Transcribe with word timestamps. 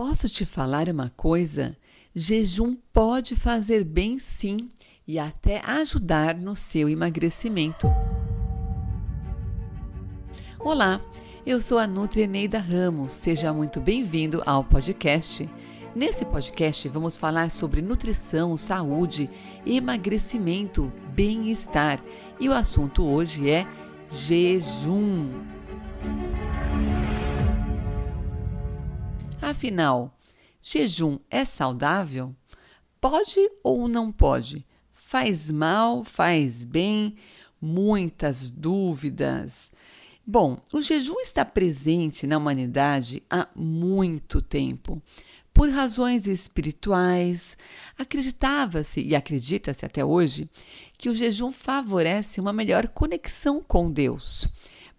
Posso 0.00 0.28
te 0.28 0.46
falar 0.46 0.88
uma 0.88 1.10
coisa? 1.10 1.76
Jejum 2.14 2.76
pode 2.92 3.34
fazer 3.34 3.82
bem 3.82 4.16
sim 4.16 4.70
e 5.04 5.18
até 5.18 5.60
ajudar 5.66 6.36
no 6.36 6.54
seu 6.54 6.88
emagrecimento. 6.88 7.88
Olá, 10.60 11.00
eu 11.44 11.60
sou 11.60 11.78
a 11.78 11.86
Nutri 11.88 12.28
Neida 12.28 12.60
Ramos. 12.60 13.12
Seja 13.12 13.52
muito 13.52 13.80
bem-vindo 13.80 14.40
ao 14.46 14.62
podcast. 14.62 15.50
Nesse 15.96 16.24
podcast 16.24 16.88
vamos 16.88 17.18
falar 17.18 17.50
sobre 17.50 17.82
nutrição, 17.82 18.56
saúde, 18.56 19.28
emagrecimento, 19.66 20.92
bem-estar 21.12 22.00
e 22.38 22.48
o 22.48 22.52
assunto 22.52 23.04
hoje 23.04 23.50
é 23.50 23.66
jejum. 24.08 25.28
Afinal, 29.48 30.14
jejum 30.60 31.18
é 31.30 31.42
saudável? 31.42 32.36
Pode 33.00 33.50
ou 33.62 33.88
não 33.88 34.12
pode? 34.12 34.62
Faz 34.92 35.50
mal, 35.50 36.04
faz 36.04 36.62
bem? 36.62 37.16
Muitas 37.58 38.50
dúvidas. 38.50 39.70
Bom, 40.26 40.60
o 40.70 40.82
jejum 40.82 41.18
está 41.20 41.46
presente 41.46 42.26
na 42.26 42.36
humanidade 42.36 43.22
há 43.30 43.48
muito 43.56 44.42
tempo. 44.42 45.00
Por 45.54 45.70
razões 45.70 46.26
espirituais, 46.26 47.56
acreditava-se 47.98 49.00
e 49.00 49.16
acredita-se 49.16 49.86
até 49.86 50.04
hoje 50.04 50.46
que 50.98 51.08
o 51.08 51.14
jejum 51.14 51.50
favorece 51.50 52.38
uma 52.38 52.52
melhor 52.52 52.86
conexão 52.88 53.64
com 53.66 53.90
Deus. 53.90 54.46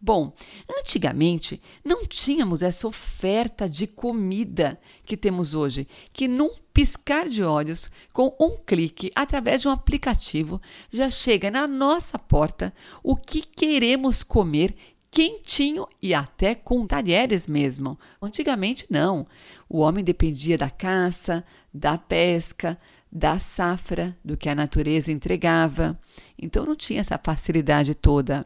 Bom, 0.02 0.34
antigamente 0.80 1.62
não 1.84 2.05
tínhamos 2.05 2.62
essa 2.62 2.88
oferta 2.88 3.70
de 3.70 3.85
comida 3.85 4.80
que 5.03 5.17
temos 5.17 5.53
hoje, 5.53 5.85
que 6.13 6.26
num 6.26 6.55
piscar 6.73 7.27
de 7.27 7.44
olhos, 7.44 7.91
com 8.13 8.34
um 8.40 8.55
clique 8.66 9.12
através 9.13 9.62
de 9.62 9.68
um 9.68 9.71
aplicativo, 9.71 10.62
já 10.90 11.10
chega 11.10 11.51
na 11.51 11.68
nossa 11.68 12.18
porta 12.18 12.73
o 13.04 13.18
que 13.18 13.41
queremos 13.41 14.23
comer 14.23 14.73
quentinho 15.12 15.85
e 16.01 16.13
até 16.13 16.55
com 16.55 16.88
talheres 16.88 17.45
mesmo. 17.45 17.99
Antigamente 18.21 18.85
não. 18.90 19.27
O 19.68 19.79
homem 19.79 20.04
dependia 20.04 20.57
da 20.57 20.70
caça, 20.70 21.43
da 21.73 21.98
pesca, 21.98 22.79
da 23.12 23.38
safra, 23.38 24.18
do 24.23 24.38
que 24.38 24.48
a 24.48 24.55
natureza 24.55 25.12
entregava. 25.12 25.99
Então 26.38 26.66
não 26.66 26.76
tinha 26.76 27.01
essa 27.01 27.20
facilidade 27.21 27.93
toda. 27.93 28.45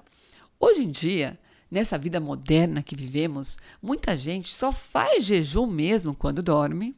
Hoje 0.59 0.83
em 0.85 0.89
dia, 0.89 1.37
Nessa 1.73 1.97
vida 1.97 2.19
moderna 2.19 2.83
que 2.83 2.95
vivemos, 2.95 3.57
muita 3.81 4.15
gente 4.15 4.53
só 4.53 4.71
faz 4.71 5.25
jejum 5.25 5.65
mesmo 5.65 6.13
quando 6.13 6.43
dorme 6.43 6.95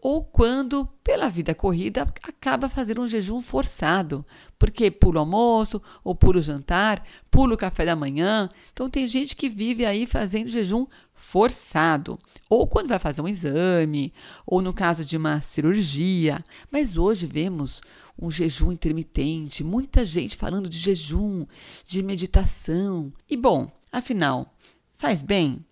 ou 0.00 0.22
quando, 0.22 0.86
pela 1.02 1.28
vida 1.28 1.52
corrida, 1.52 2.02
acaba 2.02 2.68
fazendo 2.68 3.00
um 3.00 3.08
jejum 3.08 3.42
forçado, 3.42 4.24
porque 4.56 4.88
pula 4.88 5.16
o 5.16 5.20
almoço, 5.20 5.82
ou 6.04 6.14
pula 6.14 6.38
o 6.38 6.42
jantar, 6.42 7.02
pula 7.28 7.54
o 7.54 7.58
café 7.58 7.84
da 7.84 7.96
manhã. 7.96 8.48
Então, 8.72 8.88
tem 8.88 9.08
gente 9.08 9.34
que 9.34 9.48
vive 9.48 9.84
aí 9.84 10.06
fazendo 10.06 10.48
jejum 10.48 10.86
forçado, 11.12 12.16
ou 12.48 12.68
quando 12.68 12.90
vai 12.90 13.00
fazer 13.00 13.20
um 13.20 13.26
exame, 13.26 14.12
ou 14.46 14.62
no 14.62 14.72
caso 14.72 15.04
de 15.04 15.16
uma 15.16 15.40
cirurgia. 15.40 16.44
Mas 16.70 16.96
hoje 16.96 17.26
vemos 17.26 17.80
um 18.16 18.30
jejum 18.30 18.70
intermitente, 18.70 19.64
muita 19.64 20.04
gente 20.04 20.36
falando 20.36 20.68
de 20.68 20.78
jejum, 20.78 21.46
de 21.84 22.02
meditação. 22.02 23.12
E 23.28 23.36
bom, 23.36 23.70
Afinal, 23.94 24.52
faz 24.96 25.22
bem? 25.22 25.64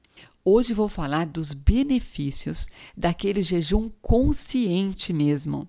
Hoje 0.44 0.72
vou 0.72 0.86
falar 0.86 1.26
dos 1.26 1.52
benefícios 1.52 2.68
daquele 2.96 3.42
jejum 3.42 3.90
consciente 4.00 5.12
mesmo, 5.12 5.68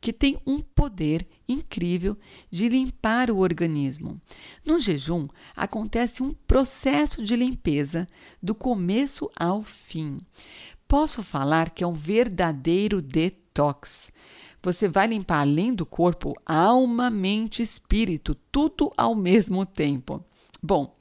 que 0.00 0.10
tem 0.10 0.38
um 0.46 0.60
poder 0.60 1.28
incrível 1.46 2.16
de 2.50 2.70
limpar 2.70 3.30
o 3.30 3.36
organismo. 3.36 4.18
No 4.64 4.80
jejum, 4.80 5.28
acontece 5.54 6.22
um 6.22 6.32
processo 6.32 7.22
de 7.22 7.36
limpeza 7.36 8.08
do 8.42 8.54
começo 8.54 9.30
ao 9.38 9.62
fim. 9.62 10.16
Posso 10.88 11.22
falar 11.22 11.68
que 11.68 11.84
é 11.84 11.86
um 11.86 11.92
verdadeiro 11.92 13.02
detox. 13.02 14.10
Você 14.62 14.88
vai 14.88 15.06
limpar 15.06 15.42
além 15.42 15.74
do 15.74 15.84
corpo, 15.84 16.32
alma, 16.46 17.10
mente, 17.10 17.62
espírito, 17.62 18.34
tudo 18.50 18.90
ao 18.96 19.14
mesmo 19.14 19.66
tempo. 19.66 20.24
Bom, 20.62 20.96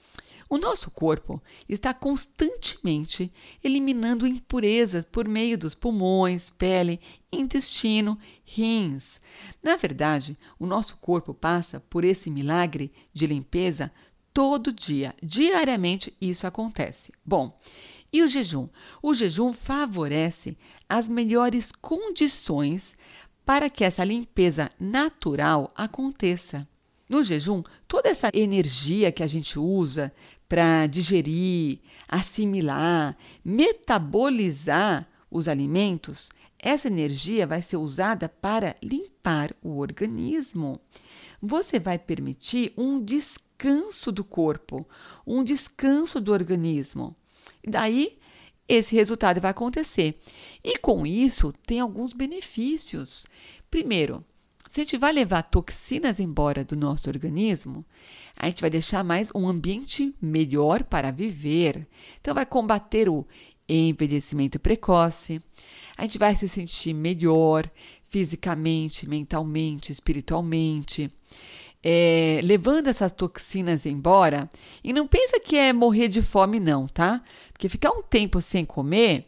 o 0.54 0.58
nosso 0.60 0.92
corpo 0.92 1.42
está 1.68 1.96
constantemente 1.96 3.34
eliminando 3.64 4.28
impurezas 4.28 5.04
por 5.04 5.28
meio 5.28 5.58
dos 5.58 5.74
pulmões, 5.74 6.52
pele, 6.52 7.00
intestino, 7.32 8.20
rins. 8.46 9.20
Na 9.64 9.76
verdade, 9.76 10.38
o 10.60 10.68
nosso 10.68 10.98
corpo 10.98 11.34
passa 11.34 11.80
por 11.80 12.04
esse 12.04 12.30
milagre 12.30 12.94
de 13.12 13.26
limpeza 13.26 13.92
todo 14.32 14.72
dia. 14.72 15.16
Diariamente 15.24 16.16
isso 16.22 16.46
acontece. 16.46 17.12
Bom, 17.26 17.60
e 18.12 18.22
o 18.22 18.28
jejum? 18.28 18.70
O 19.02 19.16
jejum 19.16 19.52
favorece 19.52 20.56
as 20.88 21.10
melhores 21.10 21.72
condições 21.72 22.94
para 23.44 23.72
que 23.72 23.84
essa 23.84 24.04
limpeza 24.04 24.70
natural 24.80 25.74
aconteça. 25.76 26.68
No 27.14 27.24
jejum, 27.24 27.62
toda 27.88 28.10
essa 28.10 28.32
energia 28.34 29.12
que 29.12 29.22
a 29.22 29.28
gente 29.28 29.60
usa 29.60 30.12
para 30.54 30.86
digerir, 30.86 31.80
assimilar, 32.08 33.18
metabolizar 33.44 35.10
os 35.32 35.48
alimentos, 35.48 36.30
essa 36.60 36.90
energia 36.90 37.48
vai 37.48 37.60
ser 37.60 37.78
usada 37.78 38.30
para 38.30 38.76
limpar 38.84 39.52
o 39.64 39.80
organismo. 39.80 40.80
Você 41.42 41.80
vai 41.80 41.98
permitir 41.98 42.72
um 42.78 43.02
descanso 43.04 44.12
do 44.12 44.24
corpo, 44.24 44.88
um 45.26 45.44
descanso 45.44 46.22
do 46.22 46.32
organismo. 46.32 47.16
Daí 47.68 48.20
esse 48.70 48.94
resultado 48.96 49.42
vai 49.42 49.50
acontecer. 49.50 50.20
E 50.64 50.78
com 50.78 51.04
isso, 51.04 51.52
tem 51.66 51.80
alguns 51.80 52.14
benefícios. 52.14 53.26
Primeiro, 53.72 54.24
se 54.70 54.82
a 54.82 54.84
gente 54.84 54.98
vai 54.98 55.14
levar 55.14 55.44
toxinas 55.44 56.20
embora 56.20 56.64
do 56.64 56.76
nosso 56.76 57.10
organismo, 57.10 57.86
a 58.36 58.48
gente 58.48 58.62
vai 58.62 58.70
deixar 58.70 59.04
mais 59.04 59.30
um 59.36 59.48
ambiente 59.48 60.14
melhor 60.22 60.84
para 60.84 61.12
viver. 61.12 61.88
Então, 62.20 62.34
vai 62.34 62.46
combater 62.46 63.08
o 63.08 63.26
envelhecimento 63.68 64.60
precoce, 64.60 65.42
a 65.98 66.04
gente 66.04 66.18
vai 66.18 66.36
se 66.36 66.50
sentir 66.50 66.94
melhor 66.94 67.70
fisicamente, 68.04 69.08
mentalmente, 69.08 69.92
espiritualmente. 69.92 71.10
É, 71.86 72.40
levando 72.44 72.88
essas 72.88 73.12
toxinas 73.12 73.86
embora, 73.86 74.50
e 74.84 74.94
não 74.94 75.06
pensa 75.06 75.40
que 75.40 75.58
é 75.58 75.74
morrer 75.74 76.08
de 76.08 76.22
fome, 76.22 76.60
não, 76.60 76.88
tá? 76.88 77.22
Porque 77.52 77.68
ficar 77.68 77.92
um 77.92 78.02
tempo 78.02 78.40
sem 78.40 78.64
comer, 78.64 79.26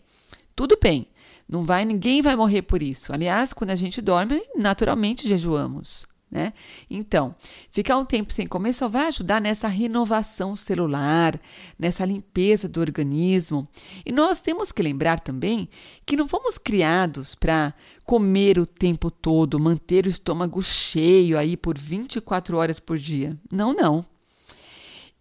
tudo 0.55 0.77
bem. 0.81 1.07
Não 1.47 1.61
vai, 1.61 1.85
ninguém 1.85 2.21
vai 2.21 2.35
morrer 2.35 2.63
por 2.63 2.81
isso. 2.81 3.13
Aliás, 3.13 3.53
quando 3.53 3.71
a 3.71 3.75
gente 3.75 4.01
dorme, 4.01 4.41
naturalmente 4.55 5.27
jejuamos. 5.27 6.07
Né? 6.29 6.51
Então, 6.89 7.35
ficar 7.69 7.97
um 7.97 8.03
tempo 8.03 8.33
sem 8.33 8.47
comer 8.47 8.73
só 8.73 8.89
vai 8.89 9.07
ajudar 9.07 9.39
nessa 9.39 9.67
renovação 9.67 10.55
celular, 10.55 11.39
nessa 11.79 12.03
limpeza 12.03 12.67
do 12.67 12.81
organismo. 12.81 13.67
E 14.05 14.11
nós 14.11 14.41
temos 14.41 14.71
que 14.71 14.81
lembrar 14.81 15.19
também 15.19 15.69
que 16.05 16.17
não 16.17 16.27
fomos 16.27 16.57
criados 16.57 17.35
para 17.35 17.73
comer 18.03 18.59
o 18.59 18.65
tempo 18.65 19.09
todo, 19.09 19.59
manter 19.59 20.05
o 20.05 20.09
estômago 20.09 20.61
cheio 20.61 21.37
aí 21.37 21.55
por 21.55 21.77
24 21.77 22.57
horas 22.57 22.79
por 22.79 22.97
dia. 22.97 23.37
Não, 23.51 23.73
não. 23.73 24.03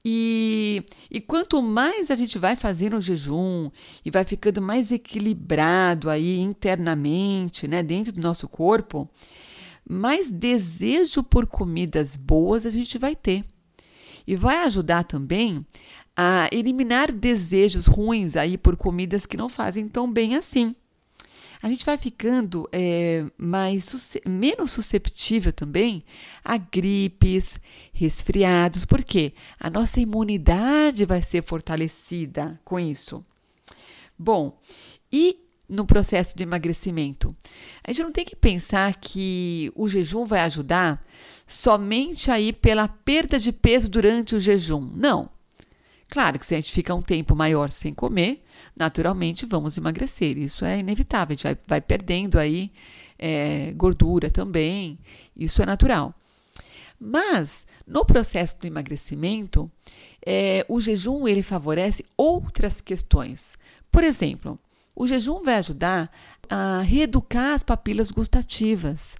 E, 0.06 0.84
e 1.10 1.20
quanto 1.20 1.62
mais 1.62 2.10
a 2.10 2.16
gente 2.16 2.38
vai 2.38 2.56
fazendo 2.56 2.98
o 2.98 3.00
jejum 3.00 3.70
e 4.04 4.10
vai 4.10 4.22
ficando 4.24 4.60
mais 4.60 4.92
equilibrado 4.92 6.10
aí 6.10 6.40
internamente, 6.40 7.66
né, 7.66 7.82
dentro 7.82 8.12
do 8.12 8.20
nosso 8.20 8.46
corpo, 8.46 9.08
mais 9.88 10.30
desejo 10.30 11.22
por 11.22 11.46
comidas 11.46 12.16
boas 12.16 12.66
a 12.66 12.70
gente 12.70 12.98
vai 12.98 13.16
ter. 13.16 13.44
E 14.26 14.36
vai 14.36 14.58
ajudar 14.64 15.04
também 15.04 15.64
a 16.16 16.48
eliminar 16.52 17.10
desejos 17.10 17.86
ruins 17.86 18.36
aí 18.36 18.58
por 18.58 18.76
comidas 18.76 19.24
que 19.26 19.36
não 19.36 19.48
fazem 19.48 19.88
tão 19.88 20.10
bem 20.10 20.36
assim 20.36 20.76
a 21.64 21.68
gente 21.70 21.86
vai 21.86 21.96
ficando 21.96 22.68
é, 22.70 23.24
mais 23.38 24.18
menos 24.28 24.70
susceptível 24.70 25.50
também 25.50 26.04
a 26.44 26.58
gripes, 26.58 27.58
resfriados, 27.90 28.84
porque 28.84 29.32
a 29.58 29.70
nossa 29.70 29.98
imunidade 29.98 31.06
vai 31.06 31.22
ser 31.22 31.42
fortalecida 31.42 32.60
com 32.66 32.78
isso. 32.78 33.24
Bom, 34.18 34.60
e 35.10 35.38
no 35.66 35.86
processo 35.86 36.36
de 36.36 36.42
emagrecimento, 36.42 37.34
a 37.82 37.90
gente 37.90 38.02
não 38.02 38.12
tem 38.12 38.26
que 38.26 38.36
pensar 38.36 38.96
que 38.96 39.72
o 39.74 39.88
jejum 39.88 40.26
vai 40.26 40.40
ajudar 40.40 41.02
somente 41.46 42.30
aí 42.30 42.52
pela 42.52 42.86
perda 42.88 43.40
de 43.40 43.50
peso 43.50 43.88
durante 43.90 44.36
o 44.36 44.38
jejum. 44.38 44.92
Não. 44.94 45.30
Claro 46.14 46.38
que 46.38 46.46
se 46.46 46.54
a 46.54 46.58
gente 46.58 46.72
fica 46.72 46.94
um 46.94 47.02
tempo 47.02 47.34
maior 47.34 47.72
sem 47.72 47.92
comer, 47.92 48.44
naturalmente 48.76 49.44
vamos 49.46 49.76
emagrecer. 49.76 50.38
Isso 50.38 50.64
é 50.64 50.78
inevitável, 50.78 51.32
a 51.32 51.34
gente 51.34 51.42
vai, 51.42 51.58
vai 51.66 51.80
perdendo 51.80 52.38
aí 52.38 52.70
é, 53.18 53.72
gordura 53.72 54.30
também. 54.30 54.96
Isso 55.36 55.60
é 55.60 55.66
natural. 55.66 56.14
Mas 57.00 57.66
no 57.84 58.04
processo 58.04 58.60
do 58.60 58.64
emagrecimento, 58.64 59.68
é, 60.24 60.64
o 60.68 60.80
jejum 60.80 61.26
ele 61.26 61.42
favorece 61.42 62.04
outras 62.16 62.80
questões. 62.80 63.58
Por 63.90 64.04
exemplo, 64.04 64.56
o 64.94 65.08
jejum 65.08 65.42
vai 65.42 65.56
ajudar 65.56 66.08
a 66.48 66.80
reeducar 66.80 67.54
as 67.54 67.62
papilas 67.62 68.10
gustativas. 68.10 69.16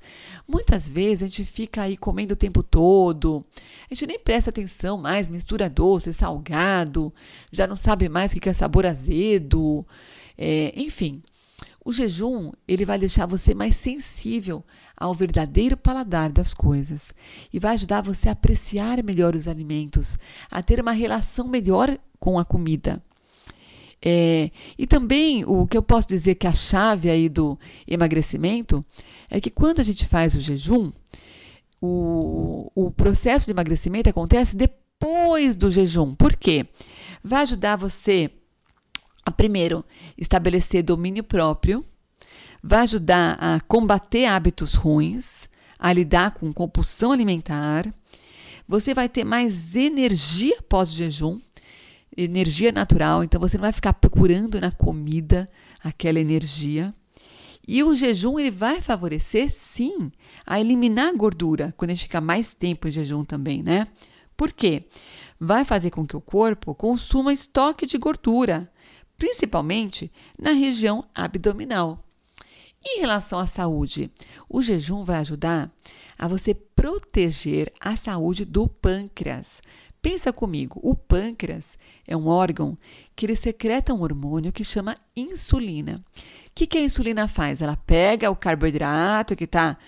Muitas 0.46 0.88
vezes 0.88 1.22
a 1.22 1.24
gente 1.26 1.44
fica 1.44 1.82
aí 1.82 1.96
comendo 1.96 2.34
o 2.34 2.36
tempo 2.36 2.62
todo, 2.62 3.44
a 3.90 3.94
gente 3.94 4.06
nem 4.06 4.18
presta 4.18 4.50
atenção 4.50 4.98
mais, 4.98 5.28
mistura 5.28 5.68
doce, 5.68 6.12
salgado, 6.12 7.12
já 7.50 7.66
não 7.66 7.76
sabe 7.76 8.08
mais 8.08 8.32
o 8.32 8.40
que 8.40 8.48
é 8.48 8.52
sabor 8.52 8.86
azedo, 8.86 9.86
é, 10.36 10.72
enfim. 10.76 11.22
O 11.84 11.92
jejum 11.92 12.50
ele 12.66 12.86
vai 12.86 12.98
deixar 12.98 13.26
você 13.26 13.54
mais 13.54 13.76
sensível 13.76 14.64
ao 14.96 15.12
verdadeiro 15.12 15.76
paladar 15.76 16.32
das 16.32 16.54
coisas 16.54 17.12
e 17.52 17.58
vai 17.58 17.74
ajudar 17.74 18.00
você 18.00 18.30
a 18.30 18.32
apreciar 18.32 19.02
melhor 19.02 19.36
os 19.36 19.46
alimentos, 19.46 20.16
a 20.50 20.62
ter 20.62 20.80
uma 20.80 20.92
relação 20.92 21.46
melhor 21.46 21.98
com 22.18 22.38
a 22.38 22.44
comida. 22.44 23.02
É, 24.06 24.50
e 24.76 24.86
também 24.86 25.44
o 25.46 25.66
que 25.66 25.78
eu 25.78 25.82
posso 25.82 26.06
dizer 26.06 26.34
que 26.34 26.46
a 26.46 26.52
chave 26.52 27.08
aí 27.08 27.26
do 27.26 27.58
emagrecimento 27.88 28.84
é 29.30 29.40
que 29.40 29.48
quando 29.48 29.80
a 29.80 29.82
gente 29.82 30.04
faz 30.04 30.34
o 30.34 30.40
jejum, 30.40 30.92
o, 31.80 32.70
o 32.74 32.90
processo 32.90 33.46
de 33.46 33.52
emagrecimento 33.52 34.10
acontece 34.10 34.58
depois 34.58 35.56
do 35.56 35.70
jejum. 35.70 36.14
Por 36.14 36.36
quê? 36.36 36.66
Vai 37.22 37.42
ajudar 37.42 37.76
você 37.76 38.30
a, 39.24 39.30
primeiro, 39.30 39.82
estabelecer 40.18 40.82
domínio 40.82 41.24
próprio, 41.24 41.82
vai 42.62 42.80
ajudar 42.80 43.38
a 43.40 43.58
combater 43.62 44.26
hábitos 44.26 44.74
ruins, 44.74 45.48
a 45.78 45.90
lidar 45.94 46.32
com 46.32 46.52
compulsão 46.52 47.10
alimentar. 47.10 47.86
Você 48.68 48.92
vai 48.92 49.08
ter 49.08 49.24
mais 49.24 49.74
energia 49.74 50.60
pós-jejum 50.68 51.38
energia 52.16 52.72
natural, 52.72 53.24
então 53.24 53.40
você 53.40 53.56
não 53.56 53.62
vai 53.62 53.72
ficar 53.72 53.92
procurando 53.92 54.60
na 54.60 54.70
comida 54.70 55.48
aquela 55.82 56.20
energia. 56.20 56.94
E 57.66 57.82
o 57.82 57.94
jejum 57.94 58.38
ele 58.38 58.50
vai 58.50 58.80
favorecer, 58.80 59.50
sim, 59.50 60.12
a 60.46 60.60
eliminar 60.60 61.08
a 61.08 61.16
gordura 61.16 61.72
quando 61.76 61.90
a 61.90 61.94
gente 61.94 62.04
fica 62.04 62.20
mais 62.20 62.52
tempo 62.52 62.86
em 62.86 62.92
jejum 62.92 63.24
também, 63.24 63.62
né? 63.62 63.86
Por 64.36 64.52
quê? 64.52 64.84
Vai 65.40 65.64
fazer 65.64 65.90
com 65.90 66.06
que 66.06 66.16
o 66.16 66.20
corpo 66.20 66.74
consuma 66.74 67.32
estoque 67.32 67.86
de 67.86 67.96
gordura, 67.96 68.70
principalmente 69.16 70.12
na 70.38 70.50
região 70.50 71.04
abdominal. 71.14 72.04
Em 72.84 73.00
relação 73.00 73.38
à 73.38 73.46
saúde, 73.46 74.10
o 74.48 74.60
jejum 74.60 75.02
vai 75.02 75.16
ajudar 75.16 75.72
a 76.18 76.28
você 76.28 76.52
proteger 76.54 77.72
a 77.80 77.96
saúde 77.96 78.44
do 78.44 78.68
pâncreas, 78.68 79.62
Pensa 80.04 80.34
comigo, 80.34 80.78
o 80.82 80.94
pâncreas 80.94 81.78
é 82.06 82.14
um 82.14 82.26
órgão 82.26 82.76
que 83.16 83.24
ele 83.24 83.34
secreta 83.34 83.94
um 83.94 84.02
hormônio 84.02 84.52
que 84.52 84.62
chama 84.62 84.98
insulina. 85.16 85.98
O 86.46 86.50
que, 86.54 86.66
que 86.66 86.76
a 86.76 86.82
insulina 86.82 87.26
faz? 87.26 87.62
Ela 87.62 87.74
pega 87.74 88.30
o 88.30 88.36
carboidrato 88.36 89.34
que 89.34 89.44
está 89.44 89.78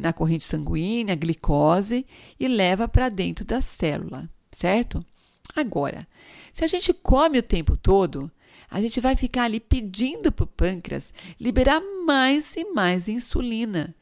na 0.00 0.12
corrente 0.12 0.42
sanguínea, 0.42 1.12
a 1.12 1.16
glicose, 1.16 2.04
e 2.40 2.48
leva 2.48 2.88
para 2.88 3.08
dentro 3.08 3.44
da 3.44 3.60
célula, 3.60 4.28
certo? 4.50 5.06
Agora, 5.54 6.08
se 6.52 6.64
a 6.64 6.66
gente 6.66 6.92
come 6.92 7.38
o 7.38 7.42
tempo 7.42 7.76
todo, 7.76 8.28
a 8.68 8.80
gente 8.80 8.98
vai 8.98 9.14
ficar 9.14 9.44
ali 9.44 9.60
pedindo 9.60 10.32
para 10.32 10.42
o 10.42 10.48
pâncreas 10.48 11.14
liberar 11.38 11.80
mais 12.04 12.56
e 12.56 12.64
mais 12.72 13.06
insulina. 13.06 13.94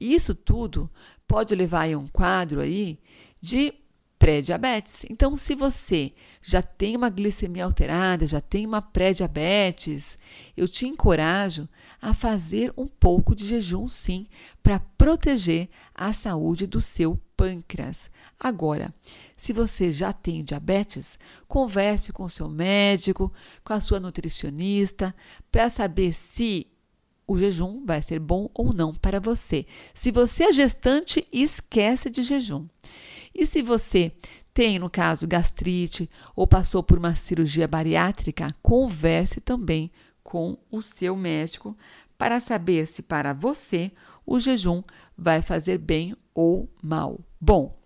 E 0.00 0.14
isso 0.14 0.32
tudo 0.32 0.88
pode 1.26 1.56
levar 1.56 1.92
a 1.92 1.98
um 1.98 2.06
quadro 2.06 2.60
aí 2.60 3.00
de 3.40 3.74
pré-diabetes. 4.22 5.04
Então, 5.10 5.36
se 5.36 5.52
você 5.56 6.12
já 6.40 6.62
tem 6.62 6.96
uma 6.96 7.10
glicemia 7.10 7.64
alterada, 7.64 8.24
já 8.24 8.40
tem 8.40 8.64
uma 8.64 8.80
pré-diabetes, 8.80 10.16
eu 10.56 10.68
te 10.68 10.86
encorajo 10.86 11.68
a 12.00 12.14
fazer 12.14 12.72
um 12.76 12.86
pouco 12.86 13.34
de 13.34 13.44
jejum, 13.44 13.88
sim, 13.88 14.28
para 14.62 14.78
proteger 14.78 15.68
a 15.92 16.12
saúde 16.12 16.68
do 16.68 16.80
seu 16.80 17.20
pâncreas. 17.36 18.08
Agora, 18.38 18.94
se 19.36 19.52
você 19.52 19.90
já 19.90 20.12
tem 20.12 20.44
diabetes, 20.44 21.18
converse 21.48 22.12
com 22.12 22.22
o 22.22 22.30
seu 22.30 22.48
médico, 22.48 23.32
com 23.64 23.72
a 23.72 23.80
sua 23.80 23.98
nutricionista, 23.98 25.12
para 25.50 25.68
saber 25.68 26.12
se 26.12 26.68
o 27.26 27.36
jejum 27.36 27.84
vai 27.84 28.02
ser 28.02 28.18
bom 28.18 28.48
ou 28.54 28.72
não 28.72 28.94
para 28.94 29.18
você. 29.18 29.66
Se 29.94 30.12
você 30.12 30.44
é 30.44 30.52
gestante, 30.52 31.26
esquece 31.32 32.10
de 32.10 32.22
jejum. 32.22 32.66
E 33.34 33.46
se 33.46 33.62
você 33.62 34.12
tem, 34.54 34.78
no 34.78 34.90
caso, 34.90 35.26
gastrite 35.26 36.10
ou 36.36 36.46
passou 36.46 36.82
por 36.82 36.98
uma 36.98 37.16
cirurgia 37.16 37.66
bariátrica, 37.66 38.54
converse 38.62 39.40
também 39.40 39.90
com 40.22 40.56
o 40.70 40.82
seu 40.82 41.16
médico 41.16 41.76
para 42.16 42.38
saber 42.38 42.86
se 42.86 43.02
para 43.02 43.32
você 43.32 43.90
o 44.24 44.38
jejum 44.38 44.82
vai 45.16 45.42
fazer 45.42 45.78
bem 45.78 46.14
ou 46.34 46.70
mal. 46.82 47.20
Bom, 47.40 47.76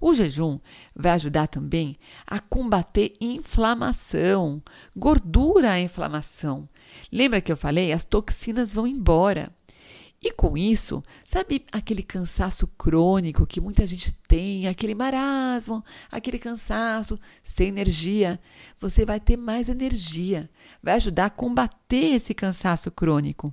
o 0.00 0.14
jejum 0.14 0.58
vai 0.94 1.12
ajudar 1.12 1.48
também 1.48 1.96
a 2.26 2.38
combater 2.38 3.12
inflamação, 3.20 4.62
gordura 4.96 5.72
a 5.72 5.80
inflamação. 5.80 6.68
Lembra 7.12 7.40
que 7.40 7.50
eu 7.50 7.56
falei? 7.56 7.92
As 7.92 8.04
toxinas 8.04 8.72
vão 8.72 8.86
embora. 8.86 9.52
E 10.24 10.32
com 10.32 10.56
isso, 10.56 11.04
sabe 11.22 11.66
aquele 11.70 12.02
cansaço 12.02 12.66
crônico 12.78 13.46
que 13.46 13.60
muita 13.60 13.86
gente 13.86 14.10
tem, 14.26 14.66
aquele 14.66 14.94
marasmo, 14.94 15.84
aquele 16.10 16.38
cansaço, 16.38 17.20
sem 17.42 17.68
energia? 17.68 18.40
Você 18.80 19.04
vai 19.04 19.20
ter 19.20 19.36
mais 19.36 19.68
energia, 19.68 20.48
vai 20.82 20.94
ajudar 20.94 21.26
a 21.26 21.30
combater 21.30 22.14
esse 22.14 22.32
cansaço 22.32 22.90
crônico. 22.90 23.52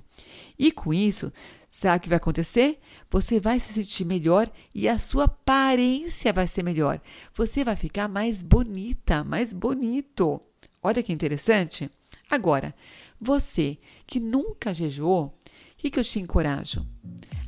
E 0.58 0.72
com 0.72 0.94
isso, 0.94 1.30
sabe 1.70 1.98
o 1.98 2.00
que 2.00 2.08
vai 2.08 2.16
acontecer? 2.16 2.80
Você 3.10 3.38
vai 3.38 3.60
se 3.60 3.74
sentir 3.74 4.06
melhor 4.06 4.50
e 4.74 4.88
a 4.88 4.98
sua 4.98 5.24
aparência 5.24 6.32
vai 6.32 6.46
ser 6.46 6.62
melhor. 6.62 7.02
Você 7.34 7.62
vai 7.62 7.76
ficar 7.76 8.08
mais 8.08 8.42
bonita, 8.42 9.22
mais 9.22 9.52
bonito. 9.52 10.40
Olha 10.82 11.02
que 11.02 11.12
interessante. 11.12 11.90
Agora, 12.30 12.74
você 13.20 13.76
que 14.06 14.18
nunca 14.18 14.72
jejuou, 14.72 15.38
que, 15.82 15.90
que 15.90 15.98
eu 15.98 16.04
te 16.04 16.20
encorajo? 16.20 16.86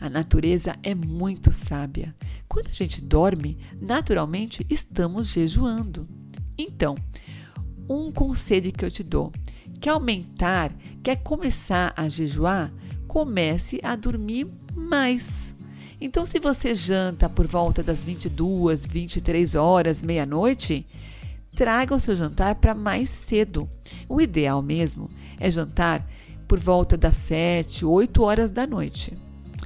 A 0.00 0.10
natureza 0.10 0.74
é 0.82 0.92
muito 0.92 1.52
sábia. 1.52 2.12
Quando 2.48 2.66
a 2.66 2.72
gente 2.72 3.00
dorme, 3.00 3.56
naturalmente 3.80 4.66
estamos 4.68 5.28
jejuando. 5.28 6.08
Então, 6.58 6.96
um 7.88 8.10
conselho 8.10 8.72
que 8.72 8.84
eu 8.84 8.90
te 8.90 9.04
dou: 9.04 9.30
quer 9.80 9.90
aumentar, 9.90 10.72
quer 11.00 11.22
começar 11.22 11.94
a 11.96 12.08
jejuar? 12.08 12.72
Comece 13.06 13.78
a 13.84 13.94
dormir 13.94 14.48
mais. 14.74 15.54
Então, 16.00 16.26
se 16.26 16.40
você 16.40 16.74
janta 16.74 17.28
por 17.28 17.46
volta 17.46 17.84
das 17.84 18.04
22, 18.04 18.84
23 18.84 19.54
horas, 19.54 20.02
meia-noite, 20.02 20.84
traga 21.54 21.94
o 21.94 22.00
seu 22.00 22.16
jantar 22.16 22.56
para 22.56 22.74
mais 22.74 23.08
cedo. 23.10 23.70
O 24.08 24.20
ideal 24.20 24.60
mesmo 24.60 25.08
é 25.38 25.48
jantar 25.48 26.04
por 26.54 26.60
volta 26.60 26.96
das 26.96 27.16
7, 27.16 27.84
8 27.84 28.22
horas 28.22 28.52
da 28.52 28.64
noite. 28.64 29.12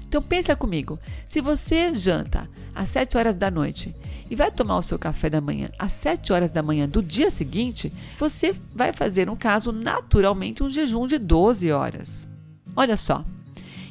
Então 0.09 0.23
pensa 0.23 0.57
comigo, 0.57 0.99
se 1.26 1.38
você 1.38 1.95
janta 1.95 2.49
às 2.75 2.88
7 2.88 3.18
horas 3.18 3.37
da 3.37 3.50
noite 3.50 3.95
e 4.30 4.35
vai 4.35 4.50
tomar 4.50 4.78
o 4.78 4.83
seu 4.83 4.99
café 4.99 5.28
da 5.28 5.38
manhã 5.38 5.68
às 5.78 5.92
7 5.92 6.33
horas 6.33 6.50
da 6.50 6.62
manhã 6.62 6.88
do 6.88 7.02
dia 7.02 7.30
seguinte, 7.30 7.92
você 8.18 8.57
vai 8.75 8.90
fazer, 8.90 9.26
no 9.26 9.37
caso, 9.37 9.71
naturalmente 9.71 10.62
um 10.62 10.71
jejum 10.71 11.07
de 11.07 11.18
12 11.18 11.71
horas. 11.71 12.26
Olha 12.75 12.97
só. 12.97 13.23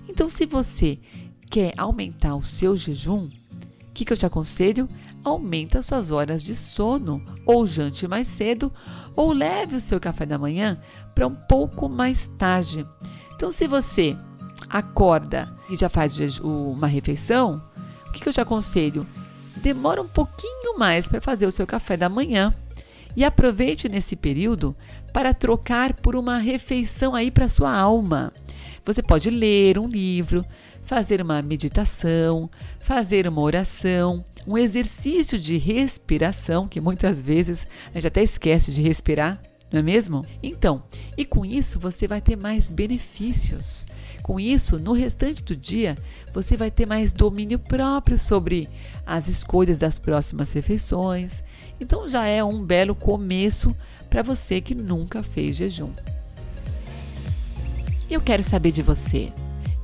Então, 0.10 0.28
se 0.28 0.48
você 0.48 0.98
quer 1.52 1.76
aumentar 1.78 2.36
o 2.36 2.42
seu 2.42 2.76
jejum, 2.76 3.26
o 3.28 3.32
que, 3.94 4.06
que 4.06 4.14
eu 4.14 4.18
te 4.18 4.26
aconselho? 4.26 4.90
Aumenta 5.28 5.82
suas 5.82 6.10
horas 6.10 6.42
de 6.42 6.56
sono, 6.56 7.22
ou 7.46 7.68
jante 7.68 8.08
mais 8.08 8.30
cedo, 8.30 8.72
ou 9.14 9.34
leve 9.34 9.76
o 9.76 9.82
seu 9.82 10.00
café 10.00 10.26
da 10.26 10.38
manhã 10.38 10.80
para 11.14 11.28
um 11.28 11.36
pouco 11.36 11.90
mais 11.90 12.28
tarde. 12.38 12.86
Então, 13.36 13.52
se 13.52 13.68
você 13.68 14.16
acorda 14.70 15.54
e 15.70 15.76
já 15.76 15.90
faz 15.90 16.18
uma 16.40 16.88
refeição, 16.88 17.62
o 18.08 18.12
que, 18.14 18.26
eu 18.26 18.32
te 18.32 18.40
aconselho? 18.40 19.06
Demora 19.58 20.02
um 20.02 20.08
pouquinho 20.08 20.80
mais 20.80 21.10
para 21.10 21.20
fazer 21.20 21.46
o 21.46 21.52
seu 21.52 21.68
café 21.68 21.98
da 21.98 22.08
manhã 22.08 22.54
e 23.14 23.26
aproveite 23.26 23.90
nesse 23.90 24.16
período 24.16 24.74
para 25.12 25.34
trocar 25.34 25.94
por 25.94 26.16
uma 26.16 26.38
refeição 26.38 27.14
aí 27.14 27.30
para 27.32 27.50
sua 27.50 27.78
alma. 27.78 28.32
Você 28.86 29.04
pode 29.04 29.30
ler 29.30 29.78
um 29.78 29.90
livro, 29.90 30.46
fazer 30.82 31.22
uma 31.22 31.42
meditação, 31.42 32.50
fazer 32.80 33.28
uma 33.28 33.42
oração 33.42 34.24
um 34.48 34.58
exercício 34.58 35.38
de 35.38 35.58
respiração, 35.58 36.68
que 36.68 36.80
muitas 36.80 37.22
vezes 37.22 37.68
a 37.90 37.96
gente 37.96 38.08
até 38.08 38.24
esquece 38.24 38.72
de 38.72 38.82
respirar, 38.82 39.42
não 39.70 39.82
é 39.82 39.84
mesmo? 39.84 40.26
Então, 40.42 40.82
e 41.18 41.26
com 41.26 41.46
isso 41.46 41.78
você 41.78 42.08
vai 42.08 42.22
ter 42.22 42.38
mais 42.38 42.72
benefícios. 42.72 43.86
Com 44.24 44.40
isso, 44.40 44.80
no 44.80 44.94
restante 44.94 45.44
do 45.44 45.56
dia, 45.56 45.98
você 46.34 46.56
vai 46.56 46.72
ter 46.72 46.86
mais 46.86 47.12
domínio 47.12 47.60
próprio 47.60 48.18
sobre 48.18 48.70
as 49.06 49.28
escolhas 49.28 49.78
das 49.78 50.00
próximas 50.00 50.54
refeições. 50.54 51.44
Então, 51.80 52.08
já 52.08 52.26
é 52.26 52.42
um 52.44 52.64
belo 52.64 52.96
começo 52.96 53.76
para 54.10 54.24
você 54.24 54.62
que 54.62 54.74
nunca 54.74 55.22
fez 55.22 55.58
jejum. 55.58 55.92
Eu 58.10 58.22
quero 58.22 58.44
saber 58.44 58.72
de 58.72 58.82
você. 58.82 59.32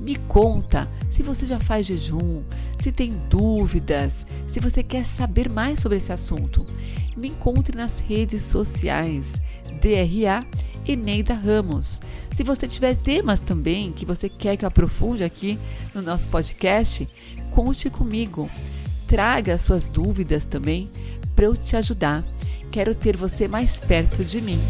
Me 0.00 0.16
conta 0.16 0.88
se 1.10 1.22
você 1.22 1.46
já 1.46 1.60
faz 1.60 1.86
jejum, 1.86 2.42
se 2.84 2.92
tem 2.92 3.12
dúvidas, 3.30 4.26
se 4.46 4.60
você 4.60 4.82
quer 4.82 5.06
saber 5.06 5.48
mais 5.48 5.80
sobre 5.80 5.96
esse 5.96 6.12
assunto. 6.12 6.66
Me 7.16 7.28
encontre 7.28 7.74
nas 7.74 7.98
redes 7.98 8.42
sociais 8.42 9.36
DRA 9.80 10.46
Eneida 10.86 11.32
Ramos. 11.32 11.98
Se 12.30 12.44
você 12.44 12.68
tiver 12.68 12.94
temas 12.94 13.40
também 13.40 13.90
que 13.90 14.04
você 14.04 14.28
quer 14.28 14.58
que 14.58 14.66
eu 14.66 14.68
aprofunde 14.68 15.24
aqui 15.24 15.58
no 15.94 16.02
nosso 16.02 16.28
podcast, 16.28 17.08
conte 17.52 17.88
comigo. 17.88 18.50
Traga 19.08 19.56
suas 19.56 19.88
dúvidas 19.88 20.44
também 20.44 20.90
para 21.34 21.46
eu 21.46 21.56
te 21.56 21.76
ajudar. 21.76 22.22
Quero 22.70 22.94
ter 22.94 23.16
você 23.16 23.48
mais 23.48 23.80
perto 23.80 24.22
de 24.22 24.42
mim. 24.42 24.60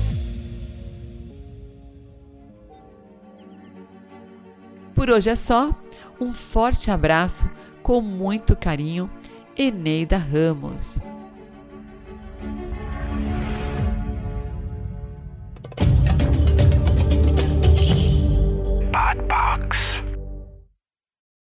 Por 4.94 5.11
hoje 5.11 5.30
é 5.30 5.37
só. 5.37 5.75
Um 6.21 6.33
forte 6.33 6.92
abraço 6.92 7.44
com 7.84 8.00
muito 8.00 8.56
carinho, 8.56 9.10
Eneida 9.54 10.16
Ramos. 10.16 10.98